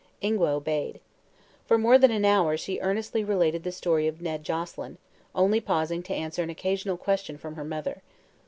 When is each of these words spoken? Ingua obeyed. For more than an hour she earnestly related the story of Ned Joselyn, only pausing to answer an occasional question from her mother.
Ingua 0.19 0.53
obeyed. 0.55 0.99
For 1.67 1.77
more 1.77 1.99
than 1.99 2.09
an 2.09 2.25
hour 2.25 2.57
she 2.57 2.79
earnestly 2.79 3.23
related 3.23 3.61
the 3.63 3.71
story 3.71 4.07
of 4.07 4.19
Ned 4.19 4.43
Joselyn, 4.43 4.97
only 5.35 5.59
pausing 5.61 6.01
to 6.01 6.15
answer 6.15 6.41
an 6.41 6.49
occasional 6.49 6.97
question 6.97 7.37
from 7.37 7.53
her 7.53 7.63
mother. 7.63 8.01